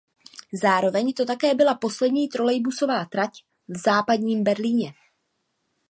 [0.61, 3.31] Zároveň to také byla poslední trolejbusová trať
[3.67, 4.93] v Západním Berlíně.